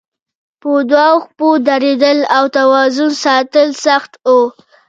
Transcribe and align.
په 0.61 0.71
دوو 0.91 1.13
پښو 1.37 1.49
درېدل 1.67 2.19
او 2.37 2.43
توازن 2.57 3.11
ساتل 3.25 3.67
سخت 3.85 4.11
وو. 4.27 4.41